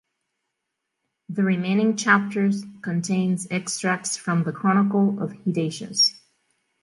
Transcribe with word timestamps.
The 1.29 1.43
remaining 1.43 1.95
chapters 1.95 2.63
contains 2.81 3.45
extracts 3.51 4.17
from 4.17 4.41
the 4.45 4.51
Chronicle 4.51 5.21
of 5.21 5.31
Hydatius. 5.45 6.15